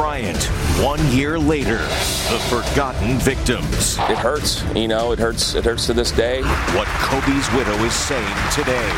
[0.00, 0.42] Bryant,
[0.82, 3.98] one year later, the forgotten victims.
[3.98, 6.40] It hurts, you know, it hurts it hurts to this day.
[6.40, 8.90] What Kobe's widow is saying today.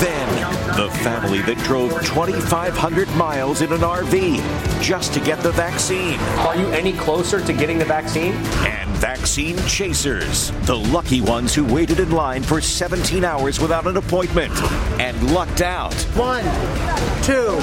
[0.00, 6.18] Then, the family that drove 2,500 miles in an RV just to get the vaccine.
[6.40, 8.32] Are you any closer to getting the vaccine?
[8.66, 13.96] And vaccine chasers, the lucky ones who waited in line for 17 hours without an
[13.96, 14.52] appointment
[14.98, 15.94] and lucked out.
[16.16, 16.42] One,
[17.22, 17.60] two,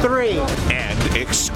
[0.00, 0.38] three.
[0.72, 0.98] And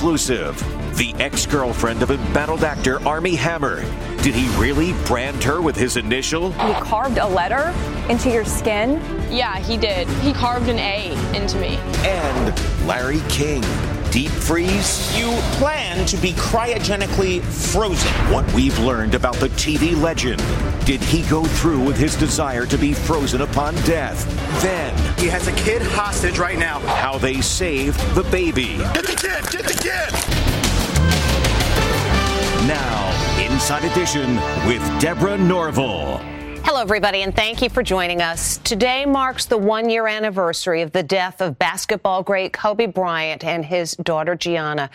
[0.04, 0.58] exclusive,
[0.98, 3.80] the ex girlfriend of embattled actor Armie Hammer.
[4.22, 6.52] Did he really brand her with his initial?
[6.52, 7.74] He carved a letter
[8.10, 9.00] into your skin?
[9.30, 10.06] Yeah, he did.
[10.20, 11.76] He carved an A into me.
[12.06, 13.62] And Larry King.
[14.10, 15.18] Deep freeze?
[15.18, 18.12] You plan to be cryogenically frozen.
[18.30, 20.42] What we've learned about the TV legend.
[20.84, 24.26] Did he go through with his desire to be frozen upon death?
[24.62, 24.94] Then.
[25.18, 26.78] He has a kid hostage right now.
[26.80, 28.76] How they saved the baby.
[28.76, 29.50] Get the kid!
[29.50, 30.12] Get the kid!
[32.68, 36.33] Now, Inside Edition with Deborah Norville.
[36.66, 38.56] Hello, everybody, and thank you for joining us.
[38.56, 43.66] Today marks the one year anniversary of the death of basketball great Kobe Bryant and
[43.66, 44.88] his daughter Gianna.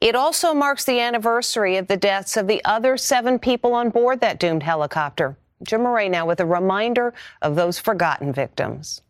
[0.00, 4.20] It also marks the anniversary of the deaths of the other seven people on board
[4.20, 5.36] that doomed helicopter.
[5.62, 9.02] Jim Moret now with a reminder of those forgotten victims.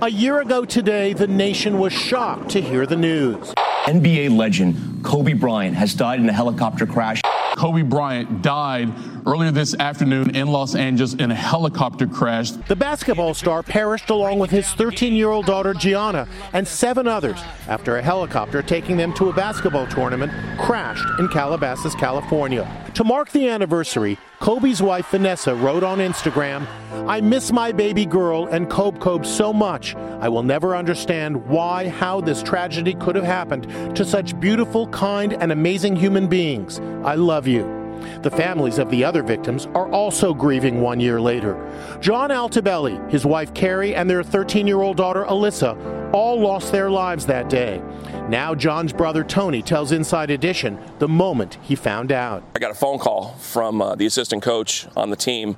[0.00, 3.52] A year ago today, the nation was shocked to hear the news.
[3.84, 7.20] NBA legend Kobe Bryant has died in a helicopter crash.
[7.56, 8.90] Kobe Bryant died
[9.26, 12.50] earlier this afternoon in Los Angeles in a helicopter crash.
[12.50, 17.40] The basketball star perished along with his 13 year old daughter Gianna and seven others
[17.68, 22.68] after a helicopter taking them to a basketball tournament crashed in Calabasas, California.
[22.94, 26.66] To mark the anniversary, Kobe's wife Vanessa wrote on Instagram,
[27.08, 29.94] I miss my baby girl and Kobe Kobe so much.
[29.94, 35.34] I will never understand why, how this tragedy could have happened to such beautiful, kind,
[35.34, 36.80] and amazing human beings.
[37.04, 37.79] I love you.
[38.22, 41.56] The families of the other victims are also grieving one year later.
[42.00, 46.90] John Altobelli, his wife Keri, and their 13 year old daughter Alyssa all lost their
[46.90, 47.82] lives that day.
[48.28, 52.42] Now, John's brother Tony tells Inside Edition the moment he found out.
[52.54, 55.56] I got a phone call from uh, the assistant coach on the team,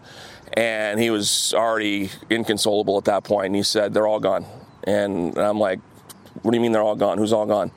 [0.55, 3.47] and he was already inconsolable at that point.
[3.47, 4.47] And he said, They're all gone.
[4.85, 5.81] And I'm like,
[6.43, 7.19] What do you mean they're all gone?
[7.19, 7.71] Who's all gone?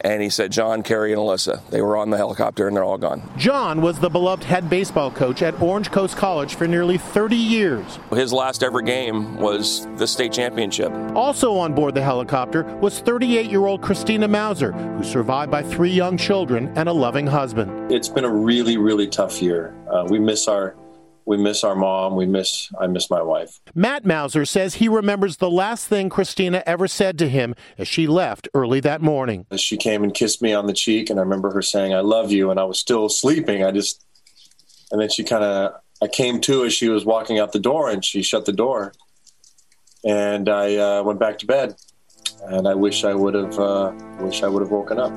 [0.00, 1.68] And he said, John, Keri, and Alyssa.
[1.70, 3.22] They were on the helicopter and they're all gone.
[3.36, 7.98] John was the beloved head baseball coach at Orange Coast College for nearly 30 years.
[8.10, 10.92] His last ever game was the state championship.
[11.14, 15.90] Also on board the helicopter was 38 year old Christina Mauser, who survived by three
[15.90, 17.90] young children and a loving husband.
[17.90, 19.74] It's been a really, really tough year.
[19.90, 20.76] Uh, we miss our
[21.28, 22.16] we miss our mom.
[22.16, 23.60] We miss, I miss my wife.
[23.74, 28.06] Matt Mauser says he remembers the last thing Christina ever said to him as she
[28.06, 29.44] left early that morning.
[29.56, 32.32] She came and kissed me on the cheek, and I remember her saying, I love
[32.32, 32.50] you.
[32.50, 33.62] And I was still sleeping.
[33.62, 34.02] I just,
[34.90, 37.90] and then she kind of, I came to as she was walking out the door
[37.90, 38.94] and she shut the door.
[40.04, 41.74] And I uh, went back to bed.
[42.44, 45.12] And I wish I would have, uh, wish I would have woken up.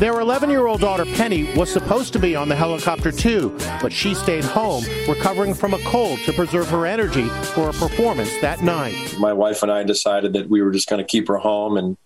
[0.00, 3.92] Their 11 year old daughter Penny was supposed to be on the helicopter too, but
[3.92, 8.62] she stayed home, recovering from a cold to preserve her energy for a performance that
[8.62, 9.14] night.
[9.18, 11.98] My wife and I decided that we were just going to keep her home and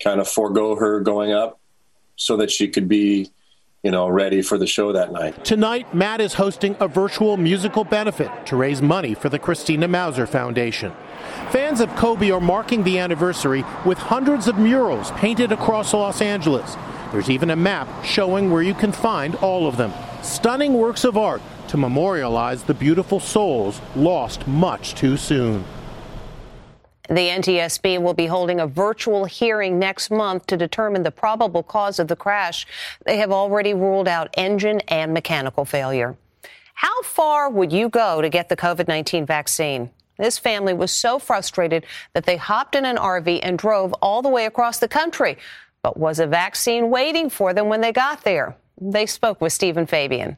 [0.00, 1.58] kind of forego her going up
[2.14, 3.28] so that she could be
[3.82, 5.44] you know, ready for the show that night.
[5.44, 10.28] Tonight, Matt is hosting a virtual musical benefit to raise money for the Christina Mauser
[10.28, 10.92] Foundation.
[11.50, 16.76] Fans of Kobe are marking the anniversary with hundreds of murals painted across Los Angeles.
[17.12, 19.92] There's even a map showing where you can find all of them.
[20.22, 25.62] Stunning works of art to memorialize the beautiful souls lost much too soon.
[27.08, 31.98] The NTSB will be holding a virtual hearing next month to determine the probable cause
[31.98, 32.66] of the crash.
[33.04, 36.16] They have already ruled out engine and mechanical failure.
[36.74, 39.90] How far would you go to get the COVID 19 vaccine?
[40.18, 44.28] This family was so frustrated that they hopped in an RV and drove all the
[44.28, 45.36] way across the country.
[45.82, 48.56] But was a vaccine waiting for them when they got there?
[48.80, 50.36] They spoke with Stephen Fabian.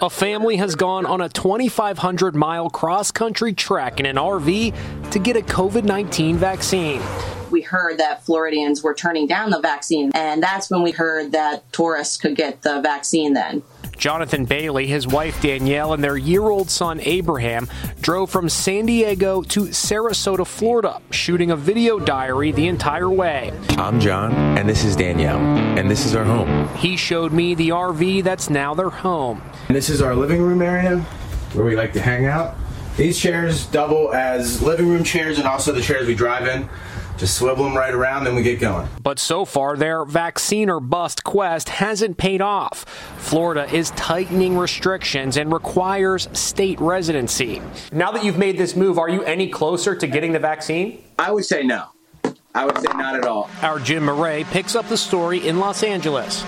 [0.00, 5.18] A family has gone on a 2,500 mile cross country trek in an RV to
[5.18, 7.02] get a COVID 19 vaccine.
[7.50, 11.70] We heard that Floridians were turning down the vaccine, and that's when we heard that
[11.72, 13.62] tourists could get the vaccine then.
[13.98, 17.68] Jonathan Bailey, his wife Danielle, and their year old son Abraham
[18.00, 23.52] drove from San Diego to Sarasota, Florida, shooting a video diary the entire way.
[23.70, 26.68] I'm John, and this is Danielle, and this is our home.
[26.76, 29.42] He showed me the RV that's now their home.
[29.68, 31.00] And this is our living room area
[31.54, 32.56] where we like to hang out.
[32.96, 36.68] These chairs double as living room chairs and also the chairs we drive in.
[37.16, 38.88] Just swivel them right around, then we get going.
[39.02, 42.84] But so far, their vaccine or bust quest hasn't paid off.
[43.16, 47.62] Florida is tightening restrictions and requires state residency.
[47.90, 51.02] Now that you've made this move, are you any closer to getting the vaccine?
[51.18, 51.86] I would say no.
[52.54, 53.48] I would say not at all.
[53.62, 56.44] Our Jim Moret picks up the story in Los Angeles.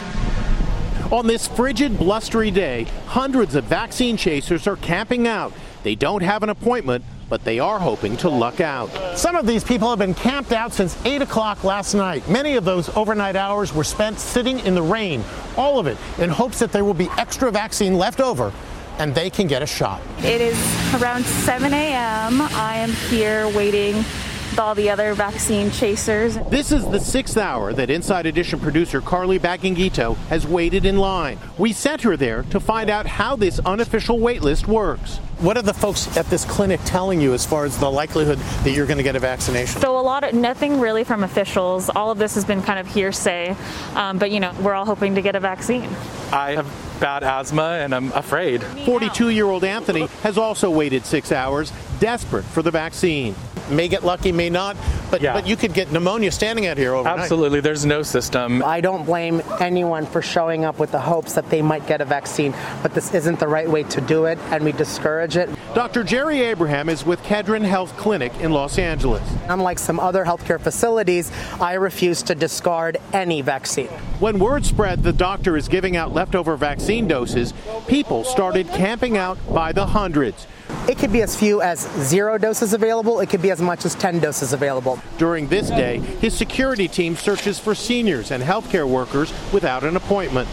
[1.10, 5.54] On this frigid, blustery day, hundreds of vaccine chasers are camping out.
[5.82, 8.88] They don't have an appointment, but they are hoping to luck out.
[9.16, 12.28] Some of these people have been camped out since 8 o'clock last night.
[12.28, 15.22] Many of those overnight hours were spent sitting in the rain,
[15.56, 18.52] all of it in hopes that there will be extra vaccine left over
[18.98, 20.02] and they can get a shot.
[20.18, 20.58] It is
[21.00, 22.42] around 7 a.m.
[22.42, 24.04] I am here waiting
[24.50, 26.36] with all the other vaccine chasers.
[26.48, 31.38] This is the sixth hour that Inside Edition producer Carly Bagangito has waited in line.
[31.58, 35.18] We sent her there to find out how this unofficial wait list works.
[35.38, 38.70] What are the folks at this clinic telling you as far as the likelihood that
[38.72, 39.80] you're going to get a vaccination?
[39.80, 41.88] So a lot of nothing really from officials.
[41.90, 43.54] All of this has been kind of hearsay,
[43.94, 45.88] um, but you know we're all hoping to get a vaccine.
[46.32, 46.66] I have
[47.00, 48.62] bad asthma and I'm afraid.
[48.84, 53.36] 42 year old Anthony has also waited six hours, desperate for the vaccine.
[53.70, 54.76] May get lucky, may not,
[55.10, 55.34] but Yeah.
[55.34, 57.20] but you could get pneumonia standing out here overnight.
[57.20, 58.62] Absolutely, there's no system.
[58.64, 62.04] I don't blame anyone for showing up with the hopes that they might get a
[62.04, 65.50] vaccine, but this isn't the right way to do it, and we discourage it.
[65.74, 66.02] Dr.
[66.02, 69.22] Jerry Abraham is with Kedren Health Clinic in Los Angeles.
[69.48, 71.30] Unlike some other healthcare facilities,
[71.60, 73.88] I refuse to discard any vaccine.
[74.18, 77.52] When word spread the doctor is giving out leftover vaccine doses,
[77.86, 80.46] people started camping out by the hundreds.
[80.88, 83.94] It could be as few as zero doses available, it could be as much as
[83.94, 84.98] 10 doses available.
[85.18, 90.48] During this day, his security team searches for seniors and healthcare workers without an appointment.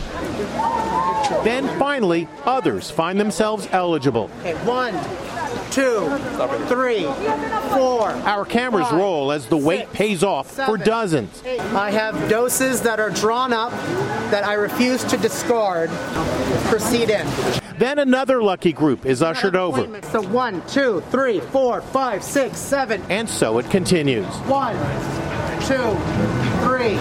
[1.45, 4.29] Then finally, others find themselves eligible.
[4.41, 4.93] Okay, one,
[5.71, 6.05] two,
[6.67, 7.03] three,
[7.73, 8.09] four.
[8.25, 11.43] Our cameras five, roll as the wait pays off for seven, dozens.
[11.45, 13.71] I have doses that are drawn up
[14.31, 15.89] that I refuse to discard.
[16.67, 17.25] Proceed in.
[17.77, 23.01] Then another lucky group is ushered over, So one, two, three, four, five, six, seven.
[23.09, 24.25] and so it continues.
[24.47, 24.75] One,
[25.61, 25.95] two,
[26.65, 26.97] three,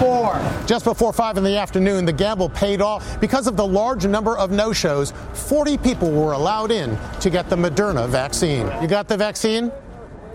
[0.00, 0.40] four.
[0.66, 3.20] Just before 5 in the afternoon, the gamble paid off.
[3.20, 7.48] Because of the large number of no shows, 40 people were allowed in to get
[7.50, 8.70] the Moderna vaccine.
[8.80, 9.72] You got the vaccine?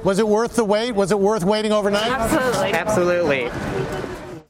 [0.04, 0.92] Was it worth the wait?
[0.92, 2.12] Was it worth waiting overnight?
[2.12, 2.74] Absolutely.
[2.74, 4.02] Absolutely.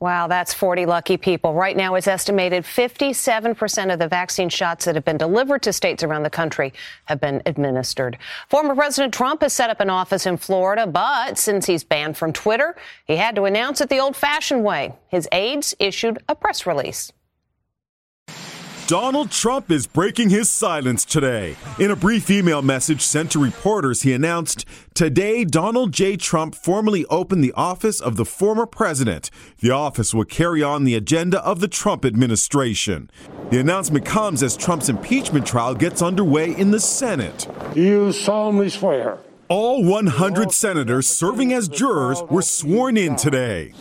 [0.04, 1.54] Wow, that's 40 lucky people.
[1.54, 6.04] Right now, it's estimated 57% of the vaccine shots that have been delivered to states
[6.04, 6.74] around the country
[7.06, 8.18] have been administered.
[8.50, 12.34] Former President Trump has set up an office in Florida, but since he's banned from
[12.34, 14.94] Twitter, he had to announce it the old fashioned way.
[15.08, 17.14] His aides issued a press release.
[18.88, 21.56] Donald Trump is breaking his silence today.
[21.80, 26.18] In a brief email message sent to reporters, he announced Today, Donald J.
[26.18, 29.32] Trump formally opened the office of the former president.
[29.60, 33.10] The office will carry on the agenda of the Trump administration.
[33.52, 37.48] The announcement comes as Trump's impeachment trial gets underway in the Senate.
[37.76, 39.18] You solemnly swear.
[39.48, 43.74] All 100 senators serving as jurors were sworn in today.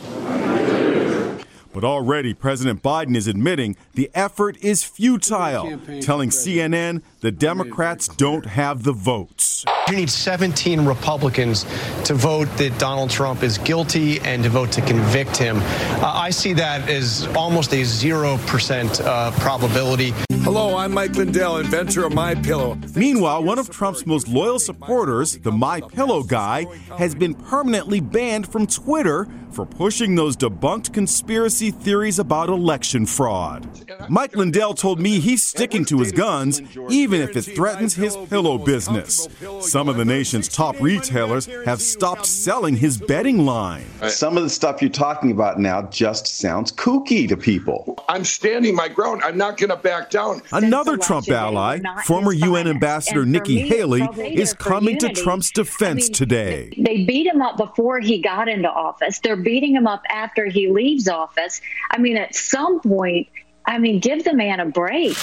[1.73, 8.45] But already President Biden is admitting the effort is futile, telling CNN the Democrats don't
[8.45, 9.65] have the votes.
[9.89, 11.65] You need 17 Republicans
[12.05, 15.57] to vote that Donald Trump is guilty and to vote to convict him.
[15.59, 20.13] Uh, I see that as almost a 0% uh, probability.
[20.43, 22.77] Hello, I'm Mike Lindell, inventor of My Pillow.
[22.97, 26.67] Meanwhile, one of Trump's most loyal supporters, the My Pillow guy,
[26.99, 33.69] has been permanently banned from Twitter for pushing those debunked conspiracy theories about election fraud.
[34.09, 38.59] Mike Lindell told me he's sticking to his guns even if it threatens his pillow
[38.59, 39.29] business.
[39.61, 43.85] Some of the nation's top retailers have stopped selling his bedding line.
[44.09, 48.03] Some of the stuff you're talking about now just sounds kooky to people.
[48.09, 49.23] I'm standing my ground.
[49.23, 50.39] I'm not going to back down.
[50.39, 50.43] down.
[50.65, 56.73] Another Trump ally, former UN Ambassador Nikki Haley, is coming to Trump's defense today.
[56.79, 59.19] They beat him up before he got into office.
[59.21, 61.61] They're beating him up after he leaves office.
[61.91, 63.29] I mean, at some point,
[63.67, 65.17] I mean, give the man a break.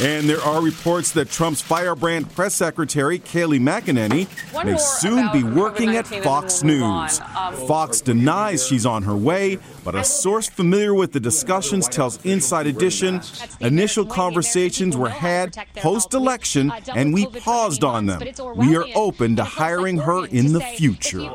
[0.00, 4.28] And there are reports that Trump's firebrand press secretary, Kayleigh McEnany,
[4.64, 7.20] may soon be working at Fox News.
[7.36, 12.24] Um, Fox denies she's on her way, but a source familiar with the discussions tells
[12.24, 13.20] Inside Edition
[13.60, 18.22] initial conversations were had post election and we paused on them.
[18.56, 21.30] We are open to hiring her in the future.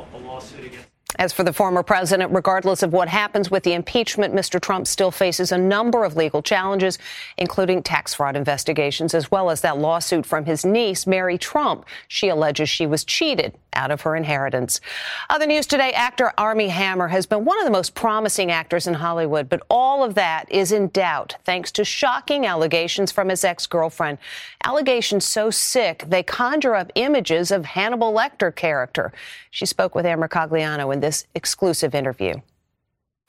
[1.18, 4.60] As for the former president, regardless of what happens with the impeachment, Mr.
[4.60, 6.98] Trump still faces a number of legal challenges,
[7.38, 11.86] including tax fraud investigations, as well as that lawsuit from his niece, Mary Trump.
[12.08, 14.82] She alleges she was cheated out of her inheritance.
[15.30, 18.96] Other news today, actor Armie Hammer has been one of the most promising actors in
[18.96, 24.18] Hollywood, but all of that is in doubt thanks to shocking allegations from his ex-girlfriend.
[24.64, 29.14] Allegations so sick, they conjure up images of Hannibal Lecter character.
[29.52, 32.36] She spoke with Amber Mercogliano in this exclusive interview.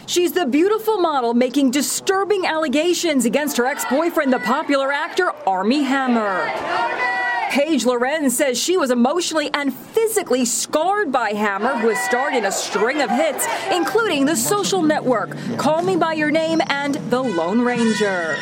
[0.07, 7.16] She's the beautiful model making disturbing allegations against her ex-boyfriend, the popular actor Armie Hammer.
[7.57, 12.45] Paige Lorenz says she was emotionally and physically scarred by Hammer, who has starred in
[12.45, 17.23] a string of hits, including The Social Network, Call Me By Your Name, and The
[17.23, 18.37] Lone Ranger.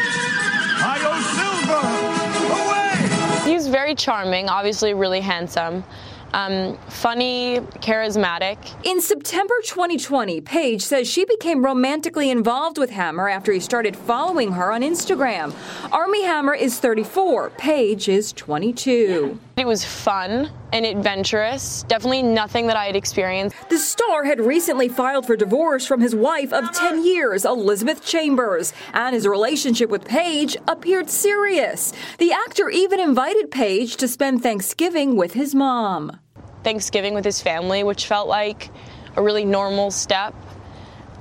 [3.45, 5.85] He's very charming, obviously really handsome
[6.35, 8.59] um, funny, charismatic.
[8.85, 14.53] In September 2020, Paige says she became romantically involved with Hammer after he started following
[14.53, 15.55] her on Instagram.
[15.93, 19.39] Armie Hammer is 34, Paige is 22.
[19.57, 23.57] It was fun and adventurous, definitely nothing that I had experienced.
[23.71, 28.73] The star had recently filed for divorce from his wife of 10 years, Elizabeth Chambers,
[28.93, 31.93] and his relationship with Paige appeared serious.
[32.19, 36.19] The actor even invited Paige to spend Thanksgiving with his mom.
[36.65, 38.71] Thanksgiving with his family, which felt like
[39.17, 40.35] a really normal step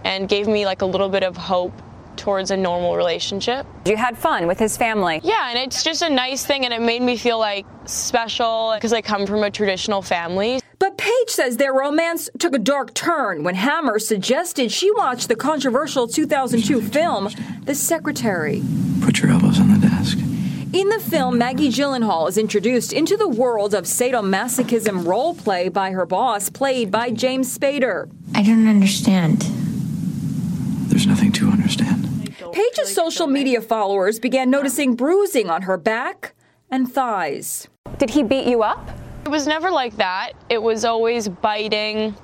[0.03, 1.79] and gave me like a little bit of hope
[2.17, 3.65] towards a normal relationship.
[3.85, 5.21] You had fun with his family.
[5.23, 8.93] Yeah, and it's just a nice thing and it made me feel like special because
[8.93, 10.61] I come from a traditional family.
[10.79, 15.35] But Paige says their romance took a dark turn when Hammer suggested she watch the
[15.35, 17.29] controversial 2002 film,
[17.63, 18.61] The Secretary.
[19.01, 20.17] Put your elbows on the desk.
[20.73, 25.91] In the film, Maggie Gyllenhaal is introduced into the world of sadomasochism role play by
[25.91, 28.09] her boss, played by James Spader.
[28.33, 29.43] I don't understand.
[30.89, 32.33] There's nothing to understand.
[32.53, 36.35] Paige's social media followers began noticing bruising on her back
[36.69, 37.67] and thighs.
[37.97, 38.87] Did he beat you up?
[39.25, 40.33] It was never like that.
[40.49, 42.15] It was always biting,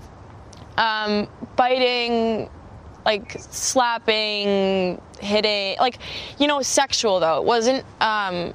[0.77, 2.47] um, biting,
[3.05, 5.97] like slapping, hitting, like,
[6.37, 7.37] you know, sexual though.
[7.37, 8.53] It wasn't, um,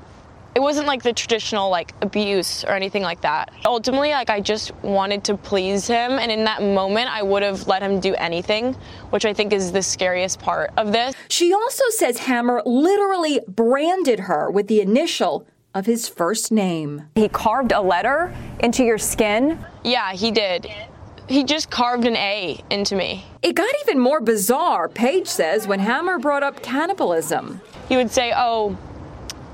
[0.55, 3.53] it wasn't like the traditional like abuse or anything like that.
[3.65, 7.67] Ultimately, like I just wanted to please him, and in that moment, I would have
[7.67, 8.75] let him do anything,
[9.11, 11.15] which I think is the scariest part of this.
[11.29, 17.03] She also says Hammer literally branded her with the initial of his first name.
[17.17, 19.59] He carved a letter into your skin?
[19.83, 20.69] Yeah, he did.
[21.29, 23.25] He just carved an A into me.
[23.43, 27.61] It got even more bizarre, Paige says, when Hammer brought up cannibalism.
[27.89, 28.79] He would say, Oh,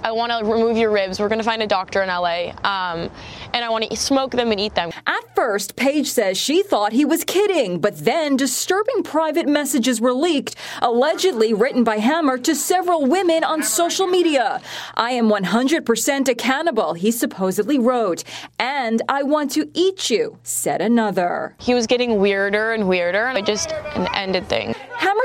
[0.02, 1.20] I want to remove your ribs.
[1.20, 2.52] We're going to find a doctor in LA.
[2.64, 3.10] Um,
[3.52, 4.90] and I want to smoke them and eat them.
[5.06, 10.12] At first, Paige says she thought he was kidding, but then disturbing private messages were
[10.12, 14.60] leaked, allegedly written by Hammer to several women on social media.
[14.94, 18.24] I am 100% a cannibal, he supposedly wrote.
[18.58, 21.54] And I want to eat you, said another.
[21.58, 23.72] He was getting weirder and weirder, and I just
[24.14, 24.76] ended things.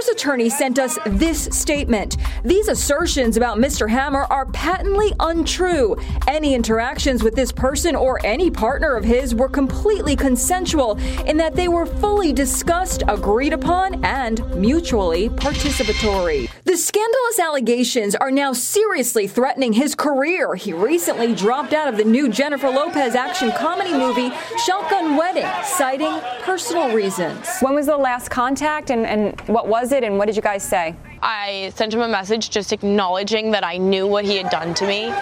[0.05, 2.17] Hammer's attorney sent us this statement.
[2.43, 3.89] These assertions about Mr.
[3.89, 5.95] Hammer are patently untrue.
[6.27, 11.55] Any interactions with this person or any partner of his were completely consensual in that
[11.55, 16.50] they were fully discussed, agreed upon, and mutually participatory.
[16.65, 20.55] The scandalous allegations are now seriously threatening his career.
[20.55, 24.31] He recently dropped out of the new Jennifer Lopez action comedy movie
[24.65, 27.47] Shotgun Wedding, citing personal reasons.
[27.62, 30.63] When was the last contact and, and what was it and what did you guys
[30.63, 30.95] say?
[31.21, 34.87] I sent him a message just acknowledging that I knew what he had done to
[34.87, 35.13] me.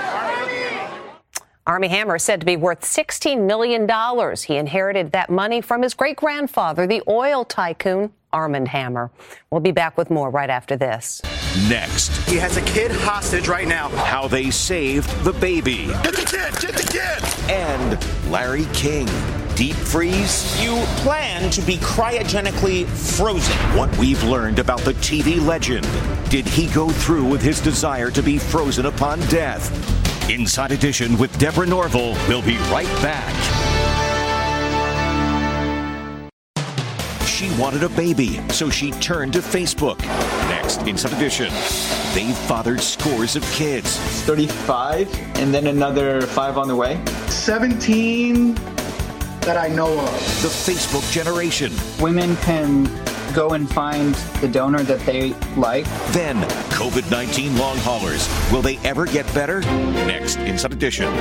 [1.66, 3.88] Armie Hammer is said to be worth $16 million.
[4.38, 9.12] He inherited that money from his great grandfather, the oil tycoon Armand Hammer.
[9.50, 11.22] We'll be back with more right after this.
[11.70, 13.90] Next, he has a kid hostage right now.
[13.90, 15.86] How they saved the baby.
[15.86, 16.60] Get the kid!
[16.60, 17.50] Get the kid!
[17.50, 19.08] And Larry King.
[19.56, 20.60] Deep freeze?
[20.64, 23.56] You plan to be cryogenically frozen.
[23.78, 25.88] What we've learned about the TV legend.
[26.30, 29.70] Did he go through with his desire to be frozen upon death?
[30.28, 33.32] Inside Edition with Deborah Norville will be right back.
[37.28, 40.00] She wanted a baby, so she turned to Facebook.
[40.50, 41.50] Next, Inside Edition.
[42.16, 43.98] They've fathered scores of kids.
[44.24, 47.00] 35, and then another five on the way.
[47.28, 48.73] 17
[49.46, 50.12] that I know of.
[50.42, 51.72] The Facebook generation.
[52.00, 52.86] Women can
[53.34, 55.86] go and find the donor that they like.
[56.12, 56.38] Then,
[56.72, 58.28] COVID 19 long haulers.
[58.52, 59.62] Will they ever get better?
[59.62, 61.14] Next, Inside Edition.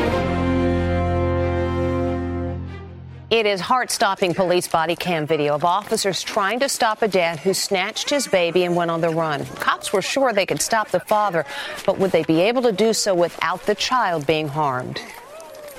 [3.30, 7.38] It is heart stopping police body cam video of officers trying to stop a dad
[7.38, 9.46] who snatched his baby and went on the run.
[9.46, 11.46] Cops were sure they could stop the father,
[11.86, 15.00] but would they be able to do so without the child being harmed?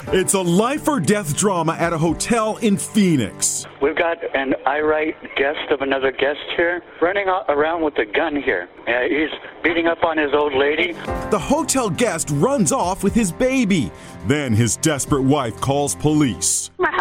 [0.08, 3.66] It's a life or death drama at a hotel in Phoenix.
[3.82, 8.70] We've got an irate guest of another guest here running around with a gun here.
[8.88, 9.30] Uh, he's
[9.64, 10.92] beating up on his old lady.
[11.32, 13.92] The hotel guest runs off with his baby.
[14.28, 16.70] Then his desperate wife calls police.
[16.78, 16.92] My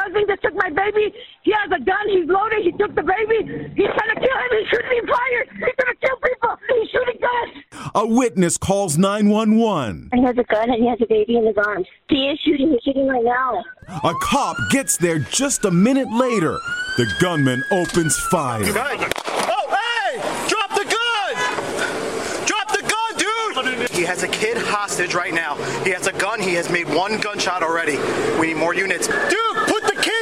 [1.72, 2.08] has a gun.
[2.08, 2.62] He's loaded.
[2.62, 3.70] He took the baby.
[3.74, 4.50] He's trying to kill him.
[4.58, 5.44] He's shooting fire.
[5.52, 6.56] He's going to kill people.
[6.68, 7.64] He's shooting guns.
[7.94, 10.10] A witness calls 911.
[10.14, 11.86] He has a gun and he has a baby in his arms.
[12.08, 12.70] He is shooting.
[12.70, 13.64] He's shooting right now.
[14.04, 16.58] A cop gets there just a minute later.
[16.96, 18.62] The gunman opens fire.
[18.64, 20.18] Oh, hey!
[20.48, 22.46] Drop the gun!
[22.46, 23.90] Drop the gun, dude!
[23.90, 25.54] He has a kid hostage right now.
[25.84, 26.40] He has a gun.
[26.40, 27.96] He has made one gunshot already.
[28.38, 29.06] We need more units.
[29.06, 30.21] Dude, put the kid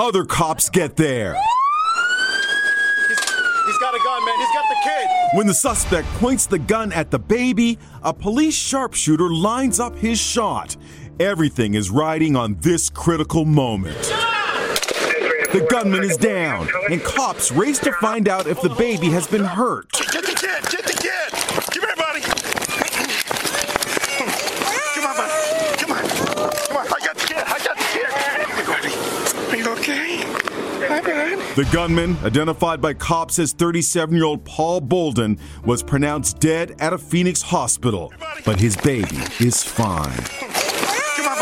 [0.00, 1.34] Other cops get there.
[3.66, 4.34] He's got a gun, man.
[4.38, 5.08] He's got the kid.
[5.34, 10.18] When the suspect points the gun at the baby, a police sharpshooter lines up his
[10.18, 10.78] shot.
[11.20, 13.94] Everything is riding on this critical moment.
[15.52, 19.44] The gunman is down, and cops race to find out if the baby has been
[19.44, 19.92] hurt.
[19.92, 20.62] Get the kid!
[20.70, 21.30] Get the kid!
[21.74, 22.22] Come here, buddy!
[24.94, 25.32] Come on, buddy!
[25.76, 26.08] Come on!
[26.08, 26.86] Come on!
[26.86, 27.36] I got the kid!
[27.36, 28.06] I got the kid!
[28.06, 28.94] Hey, buddy!
[29.50, 30.18] Are you okay?
[30.86, 30.99] Hi, bud.
[31.56, 36.92] The gunman, identified by cops as 37 year old Paul Bolden, was pronounced dead at
[36.92, 38.12] a Phoenix hospital,
[38.44, 40.16] but his baby is fine.
[40.16, 41.36] Come on!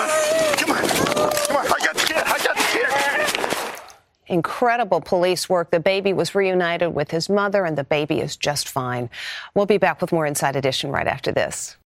[0.57, 0.89] Come on!
[0.89, 1.67] Come on!
[1.67, 2.17] I got the kid!
[2.17, 3.81] I got the kid!
[4.29, 5.71] Incredible police work.
[5.71, 9.11] The baby was reunited with his mother, and the baby is just fine.
[9.55, 11.77] We'll be back with more Inside Edition right after this.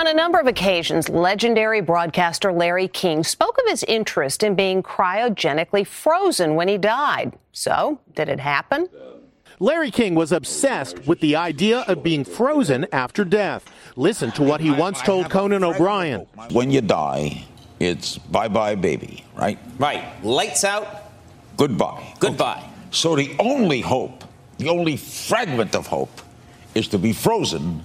[0.00, 4.82] On a number of occasions, legendary broadcaster Larry King spoke of his interest in being
[4.82, 7.34] cryogenically frozen when he died.
[7.52, 8.88] So, did it happen?
[9.58, 13.70] Larry King was obsessed with the idea of being frozen after death.
[13.94, 16.20] Listen to what he once told Conan O'Brien.
[16.50, 17.44] When you die,
[17.78, 19.58] it's bye bye, baby, right?
[19.78, 20.02] Right.
[20.24, 21.12] Lights out.
[21.58, 22.14] Goodbye.
[22.20, 22.64] Goodbye.
[22.90, 24.24] So the only hope,
[24.56, 26.22] the only fragment of hope,
[26.74, 27.82] is to be frozen,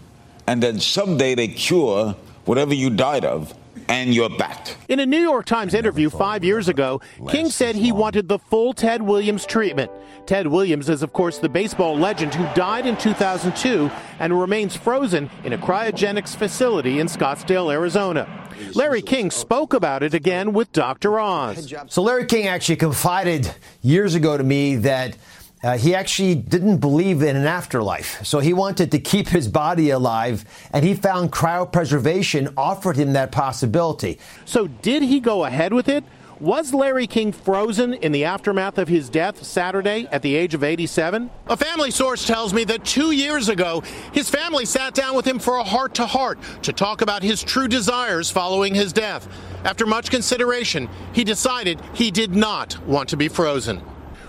[0.48, 3.54] and then someday they cure whatever you died of,
[3.88, 4.76] and you're back.
[4.88, 8.74] In a New York Times interview five years ago, King said he wanted the full
[8.74, 9.92] Ted Williams treatment.
[10.26, 15.30] Ted Williams is, of course, the baseball legend who died in 2002 and remains frozen
[15.44, 18.28] in a cryogenics facility in Scottsdale, Arizona.
[18.74, 21.20] Larry King spoke about it again with Dr.
[21.20, 21.74] Oz.
[21.88, 25.16] So Larry King actually confided years ago to me that
[25.66, 28.24] uh, he actually didn't believe in an afterlife.
[28.24, 33.32] So he wanted to keep his body alive, and he found cryopreservation offered him that
[33.32, 34.20] possibility.
[34.46, 36.04] So did he go ahead with it?
[36.40, 40.64] Was Larry King frozen in the aftermath of his death Saturday at the age of
[40.64, 41.32] 87?
[41.48, 45.40] A family source tells me that two years ago, his family sat down with him
[45.40, 49.28] for a heart to heart to talk about his true desires following his death.
[49.64, 53.82] After much consideration, he decided he did not want to be frozen.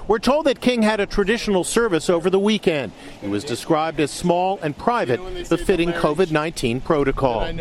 [0.08, 2.92] We're told that King had a traditional service over the weekend.
[3.22, 7.52] It was described as small and private, befitting COVID 19 protocol.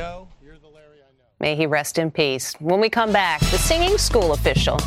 [1.40, 2.54] May he rest in peace.
[2.60, 4.80] When we come back, the singing school official.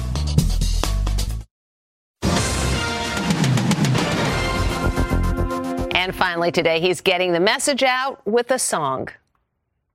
[5.94, 9.08] And finally, today, he's getting the message out with a song.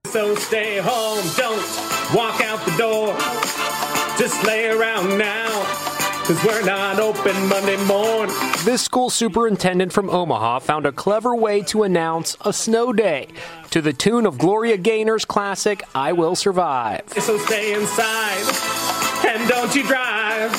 [0.06, 1.66] So stay home, don't
[2.14, 3.16] walk out the door.
[4.20, 5.48] Just lay around now,
[6.24, 8.34] cause we're not open Monday morning.
[8.64, 13.28] This school superintendent from Omaha found a clever way to announce a snow day
[13.72, 17.04] to the tune of Gloria Gaynor's classic, I Will Survive.
[17.10, 18.46] So stay inside
[19.28, 20.52] and don't you drive.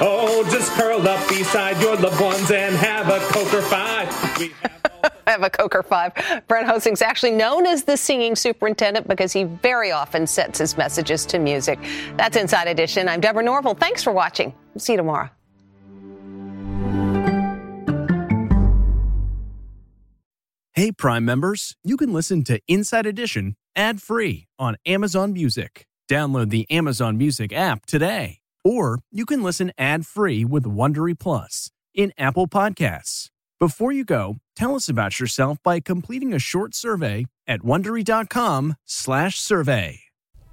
[0.00, 4.83] Oh, just curl up beside your loved ones and have a Coke or five.
[5.26, 6.12] We have a Coker five.
[6.48, 11.24] Brent Hoesing's actually known as the singing superintendent because he very often sets his messages
[11.26, 11.78] to music.
[12.16, 13.08] That's Inside Edition.
[13.08, 13.74] I'm Deborah Norville.
[13.74, 14.52] Thanks for watching.
[14.76, 15.30] See you tomorrow.
[20.74, 25.86] Hey, Prime members, you can listen to Inside Edition ad free on Amazon Music.
[26.10, 28.40] Download the Amazon Music app today.
[28.64, 33.28] Or you can listen ad free with Wondery Plus in Apple Podcasts.
[33.60, 40.03] Before you go, tell us about yourself by completing a short survey at wondery.com/slash survey.